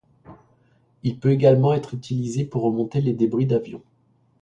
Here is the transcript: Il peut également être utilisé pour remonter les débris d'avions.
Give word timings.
Il 1.03 1.19
peut 1.19 1.29
également 1.29 1.73
être 1.75 1.93
utilisé 1.93 2.43
pour 2.43 2.63
remonter 2.63 3.01
les 3.01 3.13
débris 3.13 3.45
d'avions. 3.45 3.83